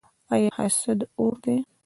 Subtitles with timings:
[0.33, 1.55] آیا حسد اور دی؟